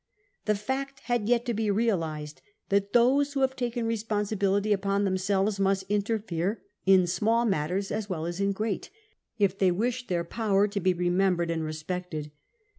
The 0.45 0.55
fact 0.55 1.01
had 1.01 1.29
yet 1.29 1.45
to 1.45 1.53
be 1.53 1.69
realised 1.69 2.41
that 2.69 2.91
those 2.91 3.33
who 3.33 3.41
have 3.41 3.55
taken 3.55 3.85
responsibility 3.85 4.73
upon 4.73 5.03
themselves 5.03 5.59
must 5.59 5.83
interfere 5.89 6.63
in 6.87 7.05
small 7.05 7.45
matters 7.45 7.91
as 7.91 8.09
well 8.09 8.25
as 8.25 8.41
in 8.41 8.51
great, 8.51 8.89
if 9.37 9.55
they 9.59 9.69
wish 9.69 10.07
their 10.07 10.23
power 10.23 10.67
to 10.67 10.79
be 10.79 10.95
remembered 10.95 11.51
and 11.51 11.63
respected. 11.63 12.31